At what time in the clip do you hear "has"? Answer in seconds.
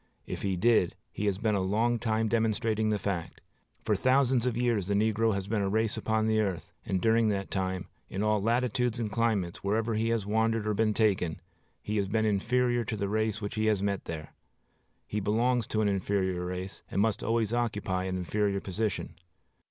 1.27-1.37, 5.35-5.47, 10.09-10.25, 11.97-12.07, 13.67-13.81